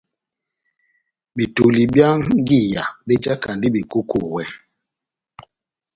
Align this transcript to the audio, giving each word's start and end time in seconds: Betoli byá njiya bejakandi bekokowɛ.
Betoli 1.35 1.81
byá 1.93 2.09
njiya 2.39 2.83
bejakandi 3.07 3.67
bekokowɛ. 3.75 4.43